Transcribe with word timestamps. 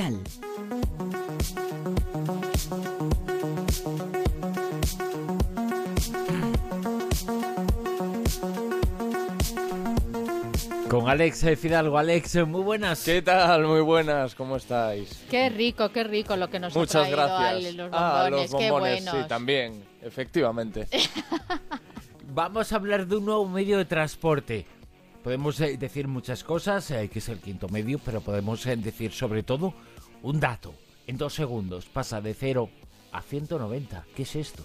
digital. 0.00 0.40
Con 10.88 11.08
Alex 11.08 11.46
Fidalgo. 11.56 11.98
Alex, 11.98 12.46
muy 12.46 12.62
buenas. 12.62 13.04
¿Qué 13.04 13.22
tal? 13.22 13.64
Muy 13.64 13.80
buenas, 13.80 14.34
¿cómo 14.34 14.56
estáis? 14.56 15.22
Qué 15.30 15.48
rico, 15.48 15.90
qué 15.90 16.02
rico 16.02 16.36
lo 16.36 16.50
que 16.50 16.58
nos 16.58 16.74
Muchas 16.74 16.96
ha 16.96 17.00
traído 17.02 17.16
gracias. 17.16 17.48
Ale, 17.48 17.72
los 17.72 17.90
Ah, 17.92 18.28
los 18.28 18.50
bombones, 18.50 19.04
sí, 19.04 19.16
también, 19.28 19.84
efectivamente. 20.02 20.88
Vamos 22.32 22.72
a 22.72 22.76
hablar 22.76 23.06
de 23.06 23.16
un 23.16 23.24
nuevo 23.24 23.48
medio 23.48 23.78
de 23.78 23.84
transporte. 23.84 24.66
Podemos 25.22 25.60
eh, 25.60 25.76
decir 25.76 26.08
muchas 26.08 26.44
cosas, 26.44 26.90
eh, 26.90 27.08
que 27.12 27.18
es 27.18 27.28
el 27.28 27.40
quinto 27.40 27.68
medio, 27.68 27.98
pero 27.98 28.20
podemos 28.20 28.64
eh, 28.66 28.76
decir 28.76 29.12
sobre 29.12 29.42
todo 29.42 29.74
un 30.22 30.40
dato. 30.40 30.74
En 31.06 31.18
dos 31.18 31.34
segundos 31.34 31.86
pasa 31.86 32.20
de 32.20 32.34
0 32.34 32.70
a 33.12 33.20
190. 33.20 34.06
¿Qué 34.14 34.22
es 34.22 34.36
esto? 34.36 34.64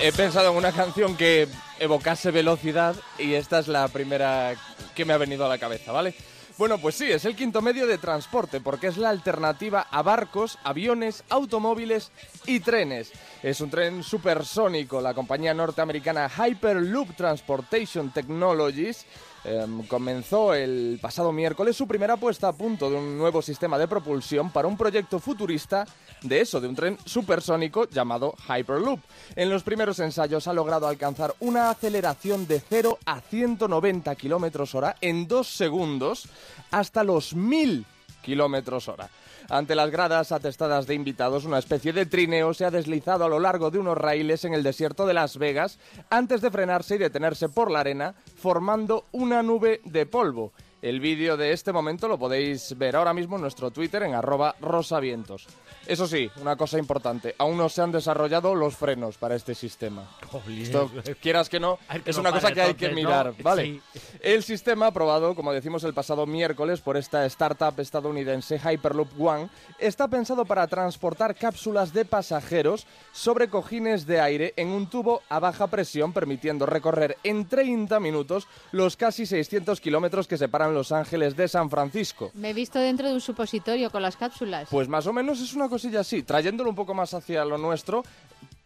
He 0.00 0.12
pensado 0.12 0.50
en 0.50 0.56
una 0.56 0.72
canción 0.72 1.16
que 1.16 1.48
evocase 1.78 2.30
velocidad 2.30 2.96
y 3.18 3.34
esta 3.34 3.58
es 3.58 3.68
la 3.68 3.88
primera 3.88 4.54
que 4.94 5.04
me 5.04 5.12
ha 5.12 5.18
venido 5.18 5.44
a 5.44 5.48
la 5.48 5.58
cabeza, 5.58 5.92
¿vale? 5.92 6.14
Bueno, 6.58 6.76
pues 6.78 6.96
sí, 6.96 7.10
es 7.10 7.24
el 7.24 7.34
quinto 7.34 7.62
medio 7.62 7.86
de 7.86 7.96
transporte 7.96 8.60
porque 8.60 8.88
es 8.88 8.98
la 8.98 9.08
alternativa 9.08 9.86
a 9.90 10.02
barcos, 10.02 10.58
aviones, 10.64 11.24
automóviles 11.30 12.12
y 12.46 12.60
trenes. 12.60 13.10
Es 13.42 13.60
un 13.62 13.70
tren 13.70 14.02
supersónico. 14.02 15.00
La 15.00 15.14
compañía 15.14 15.54
norteamericana 15.54 16.28
Hyperloop 16.28 17.16
Transportation 17.16 18.10
Technologies 18.10 19.06
em, 19.44 19.82
comenzó 19.86 20.54
el 20.54 20.98
pasado 21.00 21.32
miércoles 21.32 21.76
su 21.76 21.86
primera 21.86 22.16
puesta 22.16 22.48
a 22.48 22.52
punto 22.52 22.90
de 22.90 22.96
un 22.96 23.18
nuevo 23.18 23.42
sistema 23.42 23.78
de 23.78 23.88
propulsión 23.88 24.50
para 24.50 24.68
un 24.68 24.76
proyecto 24.76 25.18
futurista 25.18 25.86
de 26.22 26.40
eso, 26.40 26.60
de 26.60 26.68
un 26.68 26.74
tren 26.74 26.98
supersónico 27.04 27.88
llamado 27.88 28.34
Hyperloop. 28.48 29.00
En 29.36 29.50
los 29.50 29.62
primeros 29.62 29.98
ensayos 29.98 30.46
ha 30.46 30.52
logrado 30.52 30.86
alcanzar 30.86 31.34
una 31.40 31.70
aceleración 31.70 32.46
de 32.46 32.60
0 32.60 32.98
a 33.04 33.20
190 33.20 34.14
kilómetros 34.14 34.74
hora 34.74 34.96
en 35.00 35.26
dos 35.26 35.48
segundos 35.48 36.28
hasta 36.70 37.04
los 37.04 37.34
1000 37.34 37.84
kilómetros 38.22 38.88
hora. 38.88 39.10
Ante 39.50 39.74
las 39.74 39.90
gradas 39.90 40.32
atestadas 40.32 40.86
de 40.86 40.94
invitados, 40.94 41.44
una 41.44 41.58
especie 41.58 41.92
de 41.92 42.06
trineo 42.06 42.54
se 42.54 42.64
ha 42.64 42.70
deslizado 42.70 43.24
a 43.24 43.28
lo 43.28 43.40
largo 43.40 43.70
de 43.70 43.78
unos 43.78 43.98
raíles 43.98 44.44
en 44.44 44.54
el 44.54 44.62
desierto 44.62 45.06
de 45.06 45.14
Las 45.14 45.36
Vegas 45.36 45.78
antes 46.08 46.40
de 46.40 46.50
frenarse 46.50 46.94
y 46.94 46.98
detenerse 46.98 47.48
por 47.48 47.70
la 47.70 47.80
arena, 47.80 48.14
formando 48.36 49.06
una 49.12 49.42
nube 49.42 49.80
de 49.84 50.06
polvo. 50.06 50.52
El 50.82 50.98
vídeo 50.98 51.36
de 51.36 51.52
este 51.52 51.72
momento 51.72 52.08
lo 52.08 52.18
podéis 52.18 52.76
ver 52.76 52.96
ahora 52.96 53.14
mismo 53.14 53.36
en 53.36 53.42
nuestro 53.42 53.70
Twitter 53.70 54.02
en 54.02 54.14
arroba 54.14 54.56
rosavientos. 54.60 55.46
Eso 55.86 56.08
sí, 56.08 56.28
una 56.40 56.56
cosa 56.56 56.76
importante, 56.76 57.36
aún 57.38 57.56
no 57.56 57.68
se 57.68 57.82
han 57.82 57.92
desarrollado 57.92 58.52
los 58.56 58.76
frenos 58.76 59.16
para 59.16 59.36
este 59.36 59.54
sistema. 59.54 60.10
Esto, 60.48 60.90
quieras 61.20 61.48
que 61.48 61.60
no, 61.60 61.78
que 62.04 62.10
es 62.10 62.16
no 62.16 62.22
una 62.22 62.32
cosa 62.32 62.52
que 62.52 62.62
hay 62.62 62.74
que 62.74 62.88
mirar, 62.88 63.32
¿vale? 63.42 63.64
Sí. 63.64 63.80
El 64.20 64.42
sistema 64.42 64.88
aprobado, 64.88 65.36
como 65.36 65.52
decimos 65.52 65.84
el 65.84 65.94
pasado 65.94 66.26
miércoles, 66.26 66.80
por 66.80 66.96
esta 66.96 67.24
startup 67.26 67.78
estadounidense 67.78 68.58
Hyperloop 68.58 69.20
One, 69.20 69.50
está 69.78 70.08
pensado 70.08 70.44
para 70.44 70.66
transportar 70.66 71.36
cápsulas 71.36 71.92
de 71.92 72.04
pasajeros 72.04 72.88
sobre 73.12 73.48
cojines 73.48 74.04
de 74.06 74.20
aire 74.20 74.52
en 74.56 74.68
un 74.68 74.88
tubo 74.88 75.22
a 75.28 75.38
baja 75.38 75.68
presión, 75.68 76.12
permitiendo 76.12 76.66
recorrer 76.66 77.18
en 77.22 77.46
30 77.46 78.00
minutos 78.00 78.48
los 78.72 78.96
casi 78.96 79.26
600 79.26 79.80
kilómetros 79.80 80.26
que 80.26 80.38
separan 80.38 80.71
Los 80.72 80.92
Ángeles 80.92 81.36
de 81.36 81.48
San 81.48 81.70
Francisco. 81.70 82.30
Me 82.34 82.50
he 82.50 82.54
visto 82.54 82.78
dentro 82.78 83.08
de 83.08 83.14
un 83.14 83.20
supositorio 83.20 83.90
con 83.90 84.02
las 84.02 84.16
cápsulas. 84.16 84.68
Pues 84.70 84.88
más 84.88 85.06
o 85.06 85.12
menos 85.12 85.40
es 85.40 85.54
una 85.54 85.68
cosilla 85.68 86.00
así. 86.00 86.22
Trayéndolo 86.22 86.70
un 86.70 86.76
poco 86.76 86.94
más 86.94 87.14
hacia 87.14 87.44
lo 87.44 87.58
nuestro, 87.58 88.02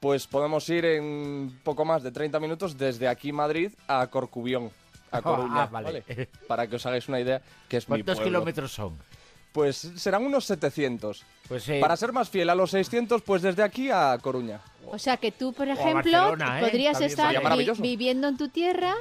pues 0.00 0.26
podemos 0.26 0.68
ir 0.68 0.84
en 0.84 1.60
poco 1.64 1.84
más 1.84 2.02
de 2.02 2.10
30 2.12 2.38
minutos 2.40 2.76
desde 2.78 3.08
aquí 3.08 3.32
Madrid 3.32 3.72
a 3.88 4.06
Corcubión. 4.08 4.70
A 5.10 5.22
Coruña, 5.22 5.62
Ah, 5.62 5.68
vale. 5.70 6.04
Para 6.48 6.66
que 6.66 6.76
os 6.76 6.84
hagáis 6.86 7.08
una 7.08 7.20
idea, 7.20 7.40
que 7.68 7.76
es 7.78 7.88
mi 7.88 7.96
¿Cuántos 7.96 8.16
pueblo. 8.16 8.30
kilómetros 8.40 8.72
son? 8.72 8.96
Pues 9.52 9.76
serán 9.96 10.24
unos 10.24 10.44
700. 10.44 11.24
Pues 11.48 11.66
eh, 11.70 11.78
Para 11.80 11.96
ser 11.96 12.12
más 12.12 12.28
fiel 12.28 12.50
a 12.50 12.54
los 12.54 12.72
600, 12.72 13.22
pues 13.22 13.40
desde 13.40 13.62
aquí 13.62 13.88
a 13.90 14.18
Coruña. 14.20 14.60
o 14.86 14.98
sea 14.98 15.16
que 15.16 15.32
tú, 15.32 15.52
por 15.54 15.66
ejemplo, 15.68 16.34
¿eh? 16.34 16.60
podrías 16.60 17.00
estar 17.00 17.34
vi- 17.56 17.70
viviendo 17.80 18.28
en 18.28 18.36
tu 18.36 18.48
tierra 18.48 18.94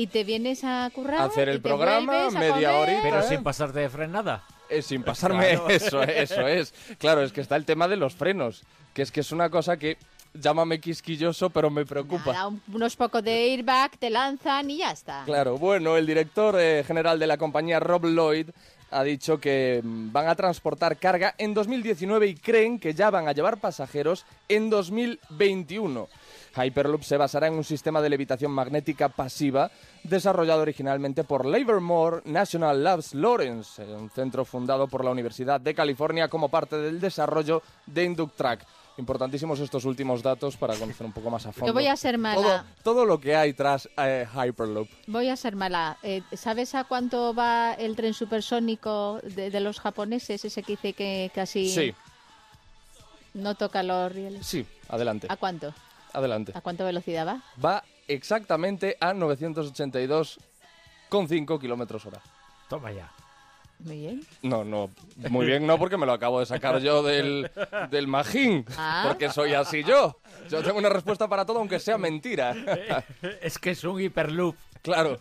y 0.00 0.06
te 0.06 0.24
vienes 0.24 0.64
a 0.64 0.88
currar. 0.94 1.20
Hacer 1.20 1.50
el 1.50 1.56
y 1.56 1.60
te 1.60 1.68
programa, 1.68 2.26
a 2.26 2.30
media 2.30 2.72
comer. 2.72 2.74
horita. 2.74 3.00
pero 3.02 3.20
¿eh? 3.20 3.28
sin 3.28 3.42
pasarte 3.42 3.80
de 3.80 3.90
frenada. 3.90 4.42
Eh, 4.70 4.80
sin 4.80 5.02
pasarme 5.02 5.52
eso, 5.68 6.02
eh, 6.02 6.22
eso 6.22 6.48
es. 6.48 6.72
Claro, 6.98 7.22
es 7.22 7.32
que 7.32 7.42
está 7.42 7.56
el 7.56 7.66
tema 7.66 7.86
de 7.86 7.96
los 7.96 8.14
frenos, 8.14 8.62
que 8.94 9.02
es 9.02 9.12
que 9.12 9.20
es 9.20 9.30
una 9.30 9.50
cosa 9.50 9.76
que 9.76 9.98
llámame 10.32 10.80
quisquilloso, 10.80 11.50
pero 11.50 11.68
me 11.68 11.84
preocupa. 11.84 12.32
Nada, 12.32 12.50
unos 12.72 12.96
pocos 12.96 13.22
de 13.22 13.52
airbag 13.52 13.98
te 13.98 14.08
lanzan 14.08 14.70
y 14.70 14.78
ya 14.78 14.92
está. 14.92 15.24
Claro, 15.26 15.58
bueno, 15.58 15.98
el 15.98 16.06
director 16.06 16.56
eh, 16.58 16.82
general 16.86 17.18
de 17.18 17.26
la 17.26 17.36
compañía, 17.36 17.78
Rob 17.78 18.06
Lloyd, 18.06 18.48
ha 18.90 19.02
dicho 19.02 19.38
que 19.38 19.80
mm, 19.84 20.12
van 20.12 20.28
a 20.28 20.34
transportar 20.34 20.96
carga 20.96 21.34
en 21.36 21.52
2019 21.52 22.26
y 22.26 22.34
creen 22.36 22.78
que 22.78 22.94
ya 22.94 23.10
van 23.10 23.28
a 23.28 23.32
llevar 23.32 23.58
pasajeros 23.58 24.24
en 24.48 24.70
2021. 24.70 26.08
Hyperloop 26.56 27.02
se 27.02 27.16
basará 27.16 27.46
en 27.46 27.54
un 27.54 27.64
sistema 27.64 28.00
de 28.02 28.08
levitación 28.10 28.50
magnética 28.50 29.08
pasiva 29.08 29.70
desarrollado 30.04 30.62
originalmente 30.62 31.24
por 31.24 31.46
Livermore 31.46 32.22
National 32.24 32.82
Labs 32.82 33.14
Lawrence, 33.14 33.82
un 33.84 34.10
centro 34.10 34.44
fundado 34.44 34.88
por 34.88 35.04
la 35.04 35.10
Universidad 35.10 35.60
de 35.60 35.74
California 35.74 36.28
como 36.28 36.48
parte 36.48 36.76
del 36.76 37.00
desarrollo 37.00 37.62
de 37.86 38.04
Inductrack. 38.04 38.66
Importantísimos 38.96 39.60
estos 39.60 39.84
últimos 39.86 40.22
datos 40.22 40.56
para 40.56 40.74
conocer 40.76 41.06
un 41.06 41.12
poco 41.12 41.30
más 41.30 41.46
a 41.46 41.52
fondo. 41.52 41.68
Yo 41.68 41.72
voy 41.72 41.86
a 41.86 41.96
ser 41.96 42.18
mala. 42.18 42.42
Todo, 42.42 42.64
todo 42.82 43.04
lo 43.06 43.18
que 43.18 43.34
hay 43.34 43.54
tras 43.54 43.88
eh, 43.96 44.26
Hyperloop. 44.34 44.88
Voy 45.06 45.28
a 45.28 45.36
ser 45.36 45.56
mala. 45.56 45.96
Eh, 46.02 46.22
¿Sabes 46.34 46.74
a 46.74 46.84
cuánto 46.84 47.32
va 47.32 47.72
el 47.74 47.96
tren 47.96 48.12
supersónico 48.12 49.20
de, 49.22 49.50
de 49.50 49.60
los 49.60 49.80
japoneses? 49.80 50.44
Ese 50.44 50.62
que 50.62 50.72
dice 50.72 50.92
que 50.92 51.30
casi 51.34 51.70
Sí, 51.70 51.94
no 53.32 53.54
toca 53.54 53.82
los 53.82 54.12
rieles. 54.12 54.46
sí, 54.46 54.66
adelante. 54.88 55.28
¿A 55.30 55.36
cuánto? 55.36 55.72
Adelante. 56.12 56.52
¿A 56.54 56.60
cuánta 56.60 56.84
velocidad 56.84 57.26
va? 57.26 57.42
Va 57.64 57.82
exactamente 58.08 58.96
a 59.00 59.12
982,5 59.14 61.60
kilómetros 61.60 62.04
hora. 62.06 62.20
Toma 62.68 62.92
ya. 62.92 63.10
Muy 63.80 63.96
bien. 63.98 64.22
No, 64.42 64.62
no, 64.62 64.90
muy 65.30 65.46
bien 65.46 65.66
no, 65.66 65.78
porque 65.78 65.96
me 65.96 66.04
lo 66.04 66.12
acabo 66.12 66.40
de 66.40 66.46
sacar 66.46 66.78
yo 66.80 67.02
del, 67.02 67.50
del 67.90 68.06
magín, 68.06 68.66
Ah. 68.76 69.04
porque 69.08 69.30
soy 69.30 69.54
así 69.54 69.82
yo. 69.84 70.18
Yo 70.50 70.62
tengo 70.62 70.78
una 70.78 70.90
respuesta 70.90 71.28
para 71.28 71.46
todo, 71.46 71.60
aunque 71.60 71.80
sea 71.80 71.96
mentira. 71.96 72.52
es 73.40 73.58
que 73.58 73.70
es 73.70 73.82
un 73.84 73.98
hiperloop. 74.00 74.54
Claro, 74.82 75.20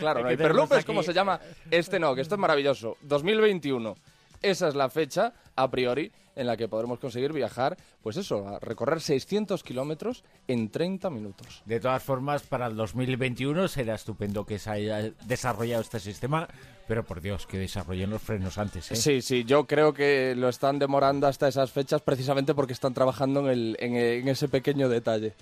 claro, 0.00 0.22
no, 0.22 0.28
tenemos 0.36 0.70
es 0.72 0.84
como 0.84 1.02
se 1.02 1.12
llama. 1.12 1.40
Este 1.70 1.98
no, 2.00 2.14
que 2.14 2.22
esto 2.22 2.34
es 2.34 2.40
maravilloso. 2.40 2.96
2021. 3.02 3.96
Esa 4.42 4.68
es 4.68 4.74
la 4.74 4.88
fecha, 4.88 5.34
a 5.54 5.70
priori, 5.70 6.12
en 6.36 6.46
la 6.46 6.56
que 6.56 6.68
podremos 6.68 6.98
conseguir 6.98 7.32
viajar, 7.32 7.76
pues 8.02 8.16
eso, 8.16 8.48
a 8.48 8.58
recorrer 8.58 9.00
600 9.00 9.62
kilómetros 9.62 10.24
en 10.48 10.70
30 10.70 11.10
minutos. 11.10 11.62
De 11.66 11.80
todas 11.80 12.02
formas, 12.02 12.42
para 12.42 12.66
el 12.66 12.76
2021 12.76 13.68
será 13.68 13.94
estupendo 13.94 14.46
que 14.46 14.58
se 14.58 14.70
haya 14.70 15.10
desarrollado 15.26 15.82
este 15.82 16.00
sistema, 16.00 16.48
pero 16.88 17.04
por 17.04 17.20
Dios, 17.20 17.46
que 17.46 17.58
desarrollen 17.58 18.08
los 18.10 18.22
frenos 18.22 18.56
antes, 18.56 18.90
¿eh? 18.90 18.96
Sí, 18.96 19.20
sí, 19.20 19.44
yo 19.44 19.66
creo 19.66 19.92
que 19.92 20.34
lo 20.34 20.48
están 20.48 20.78
demorando 20.78 21.26
hasta 21.26 21.46
esas 21.46 21.70
fechas 21.70 22.00
precisamente 22.00 22.54
porque 22.54 22.72
están 22.72 22.94
trabajando 22.94 23.40
en, 23.40 23.46
el, 23.46 23.76
en, 23.78 23.96
en 23.96 24.28
ese 24.28 24.48
pequeño 24.48 24.88
detalle. 24.88 25.34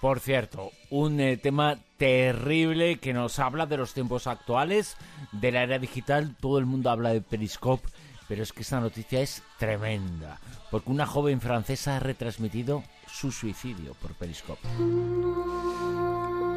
Por 0.00 0.20
cierto, 0.20 0.70
un 0.90 1.18
eh, 1.20 1.36
tema 1.36 1.78
terrible 1.96 2.98
que 2.98 3.12
nos 3.12 3.38
habla 3.38 3.66
de 3.66 3.76
los 3.76 3.94
tiempos 3.94 4.26
actuales, 4.26 4.96
de 5.32 5.52
la 5.52 5.64
era 5.64 5.78
digital. 5.78 6.36
Todo 6.40 6.58
el 6.58 6.66
mundo 6.66 6.90
habla 6.90 7.12
de 7.12 7.20
Periscope, 7.20 7.88
pero 8.28 8.42
es 8.42 8.52
que 8.52 8.62
esta 8.62 8.80
noticia 8.80 9.20
es 9.20 9.42
tremenda, 9.58 10.38
porque 10.70 10.90
una 10.90 11.06
joven 11.06 11.40
francesa 11.40 11.96
ha 11.96 12.00
retransmitido 12.00 12.82
su 13.06 13.32
suicidio 13.32 13.94
por 13.94 14.14
Periscope. 14.14 14.60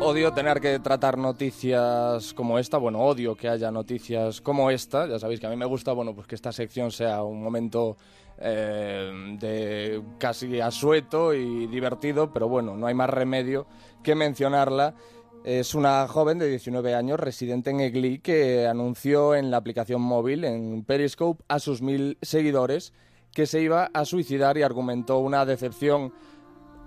Odio 0.01 0.31
tener 0.33 0.61
que 0.61 0.79
tratar 0.79 1.17
noticias 1.17 2.33
como 2.33 2.57
esta, 2.57 2.77
bueno, 2.77 2.99
odio 2.99 3.35
que 3.35 3.49
haya 3.49 3.69
noticias 3.69 4.39
como 4.39 4.71
esta, 4.71 5.07
ya 5.07 5.19
sabéis 5.19 5.39
que 5.39 5.47
a 5.47 5.49
mí 5.49 5.57
me 5.57 5.65
gusta, 5.65 5.91
bueno, 5.91 6.15
pues 6.15 6.25
que 6.25 6.35
esta 6.35 6.53
sección 6.53 6.91
sea 6.91 7.21
un 7.23 7.43
momento 7.43 7.97
eh, 8.37 9.35
de 9.37 10.01
casi 10.17 10.61
asueto 10.61 11.33
y 11.33 11.67
divertido, 11.67 12.31
pero 12.31 12.47
bueno, 12.47 12.77
no 12.77 12.87
hay 12.87 12.93
más 12.93 13.09
remedio 13.09 13.67
que 14.01 14.15
mencionarla. 14.15 14.95
Es 15.43 15.73
una 15.73 16.07
joven 16.07 16.37
de 16.37 16.49
19 16.49 16.93
años, 16.93 17.19
residente 17.19 17.69
en 17.69 17.79
Egli, 17.79 18.19
que 18.19 18.67
anunció 18.67 19.35
en 19.35 19.49
la 19.49 19.57
aplicación 19.57 20.01
móvil, 20.01 20.43
en 20.43 20.83
Periscope, 20.83 21.43
a 21.47 21.59
sus 21.59 21.81
mil 21.81 22.17
seguidores 22.21 22.93
que 23.33 23.45
se 23.45 23.61
iba 23.61 23.89
a 23.93 24.05
suicidar 24.05 24.57
y 24.57 24.63
argumentó 24.63 25.19
una 25.19 25.45
decepción 25.45 26.11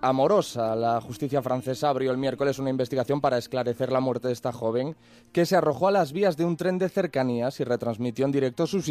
amorosa. 0.03 0.75
La 0.77 1.01
justicia 1.01 1.41
francesa 1.41 1.89
abrió 1.89 2.11
el 2.11 2.19
miércoles 2.19 2.59
una 2.59 2.71
investigación 2.71 3.21
para 3.21 3.39
esclarecer 3.39 3.91
la 3.91 4.01
muerte 4.01 4.27
de 4.29 4.35
esta 4.35 4.53
joven 4.53 4.97
que 5.33 5.47
se 5.47 5.57
arrojó 5.57 5.89
a 5.89 5.93
las 5.93 6.13
vías 6.13 6.37
de 6.37 6.45
un 6.45 6.57
tren 6.57 6.79
de 6.79 6.89
cercanías 6.89 7.61
y 7.61 7.65
retransmitió 7.65 8.27
en 8.27 8.33
directo 8.33 8.67
su, 8.67 8.83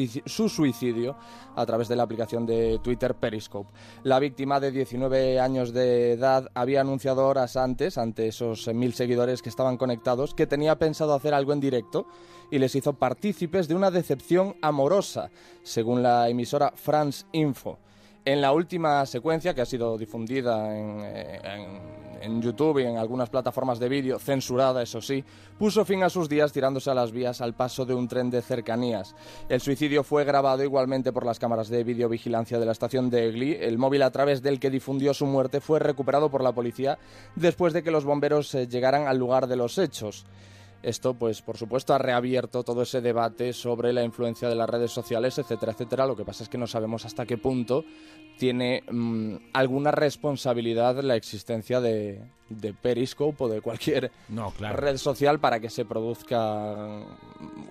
suicidio 0.50 1.18
a 1.56 1.66
través 1.66 1.90
de 1.90 1.98
la 1.98 2.04
aplicación 2.04 2.46
de 2.46 2.80
Twitter 2.82 3.14
Periscope. 3.16 3.70
La 4.04 4.20
víctima 4.20 4.60
de 4.60 4.72
19 4.72 5.40
años 5.40 5.74
de 5.74 6.14
edad 6.14 6.50
había 6.56 6.82
anunciado 6.82 7.28
horas 7.28 7.58
antes, 7.58 7.98
ante 7.98 8.28
esos 8.28 8.68
mil 8.74 8.94
seguidores 8.94 9.42
que 9.42 9.50
estaban 9.50 9.78
conectados, 9.78 10.34
que 10.34 10.48
tenía 10.48 10.80
pensado 10.80 11.14
hacer 11.14 11.34
algo 11.34 11.54
en 11.54 11.60
directo 11.60 12.08
y 12.50 12.60
les 12.60 12.76
hizo 12.76 12.94
partícipes 12.94 13.68
de 13.68 13.76
una 13.76 13.92
decepción 13.92 14.56
amorosa, 14.62 15.30
según 15.64 16.02
la 16.02 16.30
emisora 16.30 16.72
France 16.76 17.26
Info. 17.34 17.78
En 18.24 18.40
la 18.40 18.52
última 18.52 19.04
secuencia, 19.08 19.56
que 19.56 19.62
ha 19.62 19.66
sido 19.66 19.98
difundida 19.98 20.78
en, 20.78 22.40
YouTube 22.40 22.80
y 22.80 22.84
en 22.84 22.98
algunas 22.98 23.32
plataformas 23.32 23.80
de 23.80 23.90
vídeo, 23.90 24.20
censurada 24.20 24.84
eso 24.84 25.02
sí, 25.02 25.24
puso 25.58 25.84
fin 25.86 26.04
a 26.04 26.10
sus 26.10 26.30
días 26.30 26.52
tirándose 26.52 26.92
a 26.92 26.94
las 26.94 27.12
vías 27.12 27.42
al 27.42 27.56
paso 27.56 27.84
de 27.84 27.96
un 27.96 28.08
tren 28.08 28.30
de 28.30 28.44
cercanías. 28.44 29.16
El 29.50 29.60
suicidio 29.60 30.04
fue 30.04 30.24
grabado 30.24 30.64
igualmente 30.64 31.12
por 31.12 31.26
las 31.26 31.40
cámaras 31.40 31.68
de 31.70 31.84
videovigilancia 31.84 32.60
de 32.60 32.66
la 32.68 32.74
estación 32.74 33.10
de 33.10 33.28
Egli. 33.28 33.58
El 33.60 33.80
móvil 33.80 34.04
a 34.04 34.12
través 34.12 34.44
del 34.44 34.60
que 34.60 34.70
difundió 34.70 35.16
su 35.16 35.26
muerte 35.26 35.60
fue 35.60 35.80
recuperado 35.80 36.30
por 36.30 36.44
la 36.44 36.52
policía 36.52 37.00
después 37.36 37.74
de 37.74 37.82
que 37.82 37.90
los 37.90 38.06
bomberos 38.06 38.54
eh, 38.54 38.68
llegaran 38.68 39.08
al 39.08 39.18
lugar 39.18 39.48
de 39.48 39.56
los 39.56 39.80
hechos. 39.80 40.28
Esto, 40.84 41.14
pues, 41.14 41.42
por 41.42 41.58
supuesto, 41.58 41.94
ha 41.94 41.98
reabierto 41.98 42.64
todo 42.64 42.82
ese 42.82 43.02
debate 43.02 43.54
sobre 43.54 43.94
la 43.94 44.04
influencia 44.04 44.50
de 44.50 44.56
las 44.56 44.70
redes 44.70 44.92
sociales, 44.92 45.38
etcétera, 45.38 45.74
etcétera. 45.74 46.08
Lo 46.08 46.16
que 46.16 46.26
pasa 46.26 46.44
es 46.44 46.50
que 46.50 46.58
no 46.58 46.68
sabemos 46.68 47.06
hasta 47.06 47.26
qué 47.26 47.38
punto 47.38 47.86
tiene 48.42 48.84
mm, 48.90 49.36
alguna 49.54 49.92
responsabilidad 49.92 51.00
la 51.04 51.16
existencia 51.16 51.80
de, 51.80 52.24
de 52.50 52.74
Periscope 52.74 53.44
o 53.44 53.48
de 53.48 53.62
cualquier 53.62 54.12
red 54.74 54.98
social 54.98 55.40
para 55.40 55.60
que 55.60 55.70
se 55.70 55.86
produzca 55.86 56.76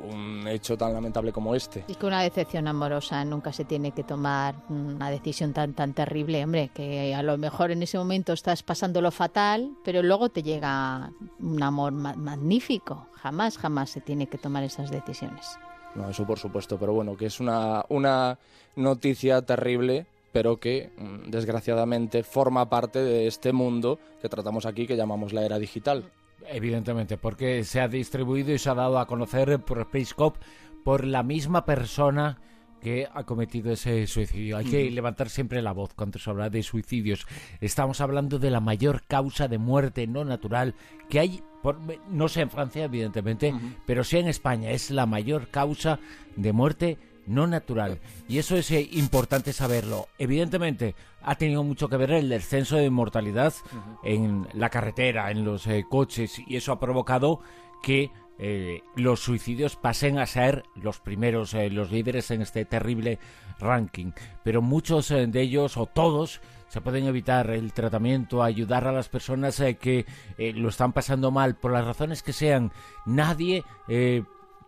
un 0.09 0.47
hecho 0.47 0.79
tan 0.79 0.93
lamentable 0.93 1.33
como 1.33 1.57
este. 1.57 1.85
Es 1.89 1.97
que 1.97 2.07
una 2.07 2.23
decepción 2.23 2.69
amorosa 2.69 3.25
nunca 3.25 3.53
se 3.53 3.65
tiene 3.65 3.91
que 3.91 4.05
tomar 4.05 4.55
una 4.69 5.11
decisión 5.11 5.53
tan 5.53 5.73
tan 5.75 5.93
terrible, 5.93 6.45
hombre, 6.45 6.71
que 6.73 7.17
a 7.17 7.23
lo 7.25 7.37
mejor 7.37 7.73
en 7.73 7.83
ese 7.83 7.99
momento 7.99 8.33
estás 8.33 8.63
pasando 8.63 9.01
lo 9.01 9.11
fatal, 9.11 9.73
pero 9.83 10.05
luego 10.05 10.29
te 10.29 10.45
llega 10.45 11.11
un 11.41 11.61
amor 11.65 11.91
magnífico. 11.91 13.09
Jamás, 13.15 13.59
jamás 13.59 13.91
se 13.91 14.01
tiene 14.01 14.29
que 14.29 14.39
tomar 14.39 14.63
esas 14.63 14.93
decisiones. 14.93 15.59
No, 15.97 16.09
eso 16.09 16.25
por 16.25 16.39
supuesto, 16.39 16.79
pero 16.79 16.93
bueno, 16.93 17.17
que 17.17 17.27
es 17.27 17.41
una, 17.41 17.85
una 17.89 18.39
noticia 18.77 19.43
terrible 19.43 20.07
pero 20.33 20.59
que 20.59 20.91
mm, 20.97 21.31
desgraciadamente 21.31 22.23
forma 22.23 22.69
parte 22.69 23.01
de 23.01 23.27
este 23.27 23.53
mundo 23.53 23.99
que 24.21 24.29
tratamos 24.29 24.67
aquí 24.67 24.87
que 24.87 24.97
llamamos 24.97 25.33
la 25.33 25.45
era 25.45 25.59
digital. 25.59 26.11
Evidentemente, 26.47 27.19
porque 27.19 27.65
se 27.65 27.81
ha 27.81 27.89
distribuido 27.89 28.53
y 28.53 28.59
se 28.59 28.71
ha 28.71 28.75
dado 28.75 28.99
a 28.99 29.07
conocer 29.07 29.61
por 29.61 29.91
Periscope 29.91 30.41
por 30.85 31.05
la 31.05 31.23
misma 31.23 31.65
persona 31.65 32.39
que 32.81 33.07
ha 33.13 33.25
cometido 33.25 33.73
ese 33.73 34.07
suicidio. 34.07 34.57
Hay 34.57 34.65
que 34.65 34.91
levantar 34.91 35.29
siempre 35.29 35.63
la 35.63 35.73
voz 35.73 35.93
cuando 35.95 36.19
se 36.19 36.31
habla 36.31 36.51
de 36.51 36.63
suicidios. 36.63 37.27
Estamos 37.61 38.01
hablando 38.01 38.39
de 38.39 38.51
la 38.51 38.61
mayor 38.61 39.03
causa 39.07 39.49
de 39.49 39.59
muerte 39.59 40.07
no 40.07 40.25
natural 40.25 40.75
que 41.09 41.21
hay, 41.21 41.43
por, 41.63 41.79
no 42.09 42.29
sé 42.29 42.41
en 42.41 42.51
Francia, 42.51 42.85
evidentemente, 42.85 43.55
pero 43.87 44.03
sí 44.03 44.17
en 44.17 44.29
España. 44.29 44.71
Es 44.71 44.91
la 44.91 45.07
mayor 45.07 45.49
causa 45.49 46.01
de 46.37 46.53
muerte 46.53 46.99
no 47.31 47.47
natural. 47.47 48.01
Y 48.29 48.39
eso 48.39 48.57
es 48.57 48.71
eh, 48.73 48.89
importante 48.93 49.53
saberlo. 49.53 50.09
Evidentemente, 50.19 50.95
ha 51.23 51.37
tenido 51.37 51.63
mucho 51.63 51.89
que 51.89 51.97
ver 51.97 52.11
el 52.11 52.29
descenso 52.29 52.77
de 52.77 52.91
mortalidad 52.91 53.55
en 54.03 54.49
la 54.53 54.69
carretera, 54.69 55.31
en 55.31 55.45
los 55.45 55.67
eh, 55.67 55.85
coches, 55.89 56.41
y 56.47 56.57
eso 56.57 56.73
ha 56.73 56.81
provocado 56.81 57.41
que 57.83 58.11
eh, 58.39 58.83
los 58.97 59.21
suicidios 59.21 59.77
pasen 59.77 60.19
a 60.19 60.27
ser 60.27 60.65
los 60.75 60.99
primeros, 60.99 61.55
los 61.55 61.93
líderes 61.93 62.31
en 62.31 62.43
este 62.43 62.65
terrible 62.65 63.19
ranking. 63.59 64.13
Pero 64.43 64.61
muchos 64.61 65.11
de 65.11 65.41
ellos, 65.41 65.77
o 65.77 65.87
todos, 65.87 66.41
se 66.69 66.81
pueden 66.81 67.07
evitar 67.07 67.51
el 67.51 67.73
tratamiento, 67.73 68.43
ayudar 68.43 68.87
a 68.87 68.93
las 68.93 69.09
personas 69.09 69.63
que 69.79 70.07
lo 70.39 70.69
están 70.69 70.93
pasando 70.93 71.31
mal, 71.31 71.57
por 71.57 71.73
las 71.73 71.85
razones 71.85 72.23
que 72.23 72.33
sean. 72.33 72.73
Nadie 73.05 73.65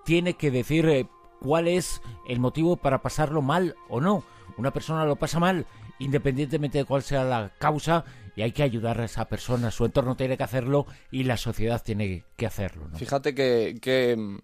tiene 0.05 0.35
que 0.35 0.51
decir 0.51 1.09
cuál 1.43 1.69
es 1.69 2.01
el 2.29 2.39
motivo 2.39 2.77
para 2.77 3.03
pasarlo 3.03 3.43
mal 3.43 3.75
o 3.89 4.01
no. 4.01 4.25
Una 4.57 4.73
persona 4.73 5.05
lo 5.05 5.17
pasa 5.17 5.41
mal 5.41 5.67
independientemente 5.99 6.79
de 6.79 6.85
cuál 6.85 7.03
sea 7.03 7.25
la 7.25 7.53
causa 7.59 8.05
y 8.35 8.43
hay 8.43 8.53
que 8.53 8.63
ayudar 8.63 9.01
a 9.01 9.05
esa 9.05 9.27
persona. 9.27 9.71
Su 9.71 9.85
entorno 9.85 10.17
tiene 10.17 10.37
que 10.37 10.43
hacerlo 10.43 10.87
y 11.11 11.25
la 11.25 11.37
sociedad 11.37 11.83
tiene 11.83 12.25
que 12.37 12.47
hacerlo. 12.47 12.89
Fíjate 12.97 13.35
que, 13.35 13.79
que 13.81 14.17
mm, 14.17 14.39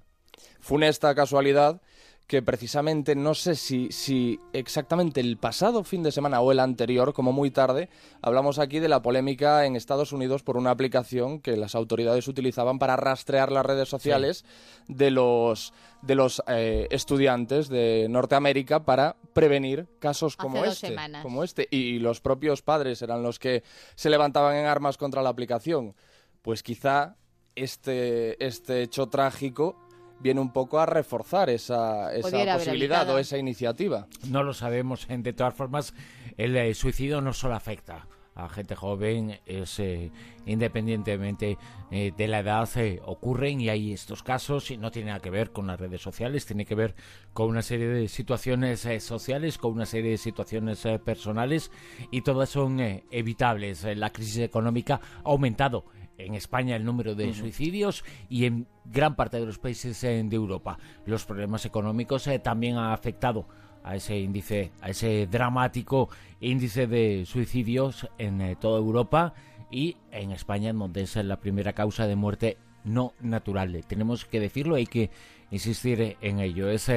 funesta 0.61 1.15
casualidad 1.15 1.81
que 2.29 2.43
precisamente 2.43 3.17
no 3.17 3.33
sé 3.33 3.57
si, 3.57 3.91
si 3.91 4.39
exactamente 4.53 5.19
el 5.19 5.39
pasado 5.39 5.83
fin 5.83 6.03
de 6.03 6.13
semana 6.13 6.43
o 6.43 6.53
el 6.53 6.61
anterior, 6.61 7.15
como 7.15 7.33
muy 7.33 7.51
tarde, 7.51 7.89
hablamos 8.21 8.59
aquí 8.59 8.81
de 8.81 8.89
la 8.89 9.01
polémica 9.01 9.65
en 9.65 9.77
Estados 9.77 10.13
Unidos 10.13 10.43
por 10.43 10.59
una 10.59 10.71
aplicación 10.71 11.41
que 11.41 11.57
las 11.57 11.75
autoridades 11.75 12.29
utilizaban 12.29 12.79
para 12.79 12.97
rastrear 12.97 13.51
las 13.51 13.65
redes 13.65 13.89
sociales 13.89 14.45
de 14.89 15.11
los, 15.11 15.73
de 16.03 16.15
los 16.17 16.43
eh, 16.49 16.87
estudiantes 16.91 17.71
de 17.71 18.09
Norteamérica 18.11 18.85
para 18.85 19.17
prevenir 19.33 19.87
casos 19.99 20.37
como 20.37 20.63
este, 20.67 20.95
como 21.23 21.43
este. 21.45 21.67
Y 21.71 21.99
los 21.99 22.21
propios 22.21 22.61
padres 22.61 23.01
eran 23.01 23.23
los 23.23 23.39
que 23.39 23.63
se 23.95 24.11
levantaban 24.11 24.55
en 24.55 24.67
armas 24.67 24.99
contra 24.99 25.23
la 25.23 25.31
aplicación. 25.31 25.95
Pues 26.43 26.63
quizá 26.63 27.17
este, 27.55 28.45
este 28.45 28.83
hecho 28.83 29.07
trágico 29.07 29.88
viene 30.21 30.41
un 30.41 30.53
poco 30.53 30.81
a 30.81 30.87
reforzar 30.87 31.51
esa, 31.51 32.15
esa 32.15 32.55
posibilidad 32.55 33.09
o 33.11 33.19
esa 33.19 33.39
iniciativa. 33.39 34.07
No 34.29 34.43
lo 34.43 34.53
sabemos. 34.53 35.07
De 35.09 35.33
todas 35.33 35.55
formas, 35.55 35.95
el 36.37 36.57
eh, 36.57 36.75
suicidio 36.75 37.21
no 37.21 37.33
solo 37.33 37.55
afecta 37.55 38.07
a 38.39 38.49
gente 38.49 38.75
joven, 38.75 39.39
es 39.45 39.79
eh, 39.81 40.11
independientemente 40.47 41.59
eh, 41.91 42.13
de 42.17 42.29
la 42.29 42.41
edad 42.41 42.69
ocurren 43.05 43.61
y 43.61 43.69
hay 43.69 43.93
estos 43.93 44.23
casos 44.23 44.71
y 44.71 44.77
no 44.77 44.91
tiene 44.91 45.09
nada 45.09 45.21
que 45.21 45.31
ver 45.31 45.51
con 45.51 45.67
las 45.67 45.79
redes 45.79 46.01
sociales, 46.01 46.47
tiene 46.47 46.65
que 46.65 46.75
ver 46.75 46.95
con 47.33 47.49
una 47.49 47.63
serie 47.63 47.89
de 47.89 48.09
situaciones 48.09 48.87
sociales, 49.01 49.59
con 49.59 49.73
una 49.73 49.87
serie 49.87 50.13
de 50.13 50.19
situaciones 50.19 50.87
personales 51.05 51.71
y 52.11 52.23
todas 52.23 52.49
son 52.49 52.81
evitables. 53.11 53.85
La 53.97 54.11
crisis 54.11 54.39
económica 54.39 55.01
ha 55.25 55.29
aumentado 55.29 55.85
en 56.19 56.35
España 56.35 56.77
el 56.77 56.85
número 56.85 57.15
de 57.15 57.33
suicidios 57.33 58.05
y 58.29 58.45
en 58.45 58.67
gran 58.85 59.15
parte 59.15 59.39
de 59.39 59.47
los 59.47 59.59
países 59.59 60.03
eh, 60.05 60.23
de 60.25 60.37
Europa. 60.37 60.79
Los 61.07 61.25
problemas 61.25 61.65
económicos 61.65 62.27
eh, 62.27 62.39
también 62.41 62.77
han 62.77 62.93
afectado 62.93 63.47
a 63.89 63.97
ese 63.97 64.19
índice, 64.19 64.71
a 64.83 64.91
ese 64.91 65.27
dramático 65.27 66.11
índice 66.41 66.87
de 66.87 67.25
suicidios 67.27 68.09
en 68.19 68.41
eh, 68.41 68.57
toda 68.57 68.79
Europa 68.79 69.33
y 69.71 69.97
en 70.13 70.31
España, 70.31 70.73
donde 70.73 71.03
es 71.03 71.17
la 71.17 71.41
primera 71.41 71.73
causa 71.73 72.07
de 72.07 72.15
muerte 72.15 72.59
no 72.85 73.15
natural. 73.21 73.85
Tenemos 73.87 74.25
que 74.25 74.41
decirlo, 74.41 74.77
hay 74.77 74.87
que 74.87 75.11
insistir 75.51 76.17
en 76.21 76.41
ello. 76.41 76.69
Es 76.71 76.91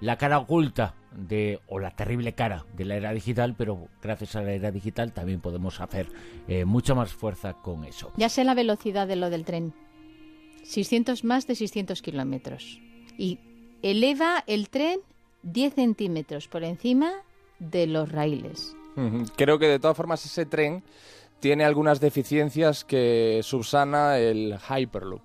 la 0.00 0.16
cara 0.16 0.38
oculta 0.38 0.94
de, 1.12 1.60
o 1.68 1.78
la 1.78 1.90
terrible 1.90 2.32
cara 2.32 2.64
de 2.74 2.84
la 2.84 2.96
era 2.96 3.12
digital, 3.12 3.54
pero 3.56 3.88
gracias 4.02 4.36
a 4.36 4.42
la 4.42 4.52
era 4.52 4.70
digital 4.70 5.12
también 5.12 5.40
podemos 5.40 5.80
hacer 5.80 6.08
eh, 6.48 6.64
mucha 6.64 6.94
más 6.94 7.12
fuerza 7.12 7.54
con 7.54 7.84
eso. 7.84 8.12
Ya 8.16 8.28
sé 8.28 8.44
la 8.44 8.54
velocidad 8.54 9.06
de 9.06 9.16
lo 9.16 9.30
del 9.30 9.44
tren. 9.44 9.74
600 10.64 11.24
más 11.24 11.46
de 11.46 11.54
600 11.54 12.02
kilómetros. 12.02 12.80
Y 13.16 13.38
eleva 13.82 14.44
el 14.46 14.68
tren 14.70 15.00
10 15.42 15.74
centímetros 15.74 16.48
por 16.48 16.64
encima 16.64 17.12
de 17.58 17.86
los 17.86 18.10
raíles. 18.10 18.74
Creo 19.36 19.58
que 19.58 19.66
de 19.68 19.78
todas 19.78 19.96
formas 19.96 20.24
ese 20.24 20.44
tren 20.44 20.82
tiene 21.40 21.64
algunas 21.64 22.00
deficiencias 22.00 22.84
que 22.84 23.40
subsana 23.42 24.18
el 24.18 24.58
Hyperloop. 24.58 25.22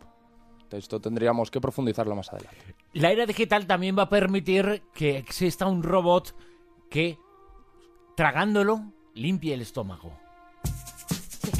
Esto 0.72 1.00
tendríamos 1.00 1.51
que 1.51 1.62
profundizarlo 1.62 2.15
más 2.15 2.29
adelante. 2.29 2.75
La 2.93 3.12
era 3.12 3.25
digital 3.25 3.67
también 3.67 3.98
va 3.98 4.03
a 4.03 4.10
permitir 4.10 4.84
que 4.93 5.17
exista 5.17 5.67
un 5.67 5.84
robot 5.84 6.36
que, 6.89 7.17
tragándolo, 8.15 8.91
limpie 9.13 9.53
el 9.53 9.62
estómago 9.62 10.13
es 10.13 10.23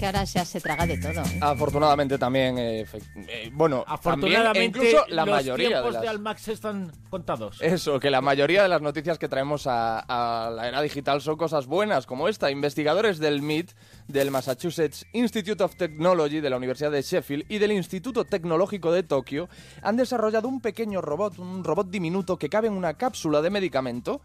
que 0.04 0.08
ahora 0.08 0.26
se, 0.26 0.44
se 0.44 0.60
traga 0.60 0.86
de 0.86 0.98
todo. 0.98 1.22
¿eh? 1.22 1.40
Afortunadamente 1.40 2.18
también, 2.18 2.58
eh, 2.58 2.86
eh, 3.16 3.50
bueno, 3.54 3.86
afortunadamente 3.88 4.80
incluso 4.80 5.06
la 5.08 5.26
los 5.26 5.36
mayoría 5.36 5.70
tiempos 5.70 5.94
de, 5.94 6.02
de 6.02 6.08
Almax 6.10 6.48
están 6.50 6.92
contados. 7.10 7.62
Eso, 7.62 8.02
que 8.02 8.10
la 8.10 8.20
mayoría 8.20 8.64
de 8.64 8.68
las 8.68 8.82
noticias 8.82 9.18
que 9.18 9.30
traemos 9.30 9.66
a, 9.66 10.52
la 10.54 10.68
era 10.68 10.82
digital 10.82 11.22
son 11.22 11.38
cosas 11.38 11.68
buenas, 11.68 12.06
como 12.06 12.28
esta. 12.28 12.52
Investigadores 12.52 13.18
del 13.18 13.42
MIT, 13.42 13.72
del 14.10 14.30
Massachusetts 14.30 15.06
Institute 15.14 15.64
of 15.64 15.78
Technology 15.78 16.42
de 16.42 16.50
la 16.50 16.58
Universidad 16.58 16.92
de 16.92 17.02
Sheffield 17.02 17.46
y 17.48 17.60
del 17.60 17.72
Instituto 17.72 18.26
Tecnológico 18.26 18.92
de 18.92 19.04
Tokio 19.04 19.48
han 19.82 19.96
desarrollado 19.96 20.50
un 20.50 20.60
pequeño 20.60 21.00
robot, 21.00 21.40
un 21.40 21.64
robot 21.64 21.90
diminuto 21.90 22.38
que 22.38 22.50
cabe 22.50 22.68
en 22.68 22.74
una 22.74 22.96
cápsula 22.96 23.42
de 23.42 23.50
medicamento 23.50 24.20